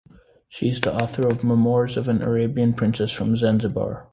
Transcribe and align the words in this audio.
She 0.49 0.67
is 0.69 0.81
the 0.81 0.95
author 0.99 1.27
of 1.27 1.43
"Memoirs 1.43 1.95
of 1.95 2.07
an 2.07 2.23
Arabian 2.23 2.73
Princess 2.73 3.11
from 3.11 3.35
Zanzibar". 3.35 4.07